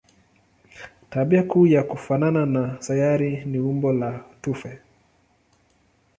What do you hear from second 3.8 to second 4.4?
la